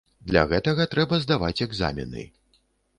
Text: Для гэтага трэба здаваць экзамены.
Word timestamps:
Для 0.29 0.41
гэтага 0.53 0.87
трэба 0.95 1.21
здаваць 1.27 1.55
экзамены. 1.69 2.29